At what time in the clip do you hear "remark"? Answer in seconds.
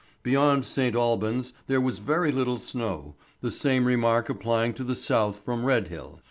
3.85-4.29